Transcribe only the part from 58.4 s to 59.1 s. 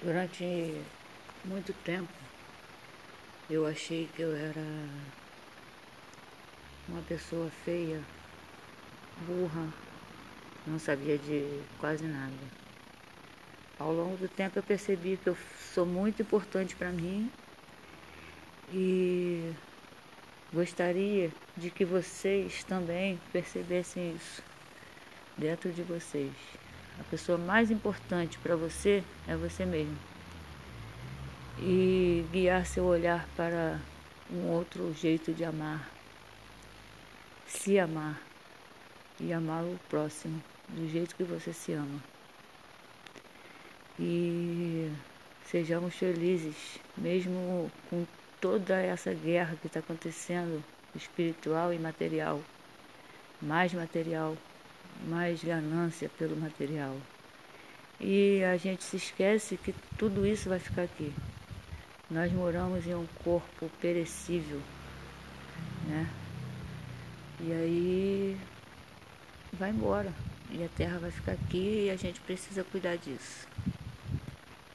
a gente se